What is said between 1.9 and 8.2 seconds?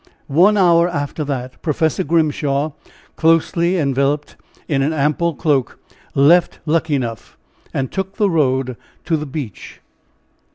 Grimshaw, closely enveloped in an ample cloak, left Luckenough, and took